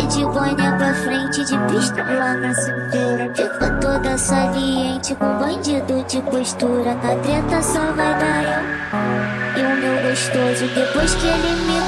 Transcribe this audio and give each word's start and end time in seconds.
E 0.00 0.06
de 0.06 0.24
boné 0.24 0.72
pra 0.78 0.94
frente, 0.94 1.44
de 1.44 1.58
pistola 1.68 2.32
na 2.32 2.54
cintura. 2.54 3.30
Fica 3.36 3.70
toda 3.82 4.16
saliente 4.16 5.14
com 5.14 5.38
bandido 5.38 6.02
de 6.08 6.22
postura. 6.22 6.94
Na 6.94 7.16
treta 7.16 7.60
só 7.60 7.92
vai 7.92 8.18
dar 8.18 8.42
eu 9.58 9.62
e 9.62 9.66
o 9.66 9.76
meu 9.76 10.08
gostoso. 10.08 10.66
Depois 10.74 11.14
que 11.16 11.26
ele 11.26 11.54
me 11.66 11.80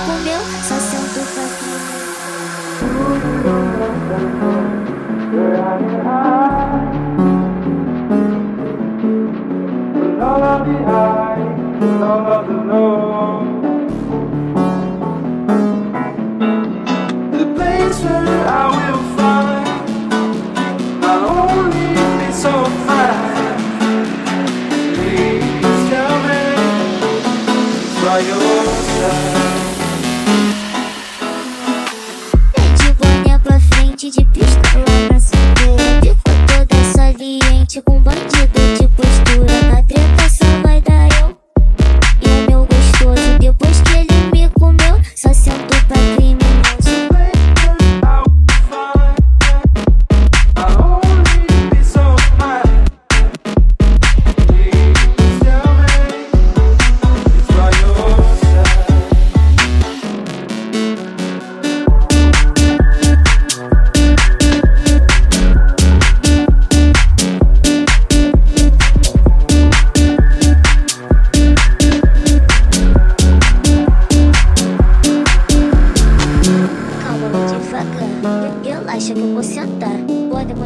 De 34.02 34.24
pistola 34.26 34.84
na 35.10 35.20
cintura. 35.20 36.00
Ficou 36.02 36.34
toda 36.48 36.84
saliente 36.92 37.80
com 37.80 38.00
bandido 38.00 38.31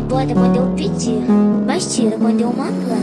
Pode 0.08 0.34
quando 0.34 0.56
eu 0.56 0.66
pedir. 0.76 1.24
Mas 1.66 1.94
tira 1.94 2.16
quando 2.16 2.40
eu 2.40 2.52
mandar. 2.52 2.96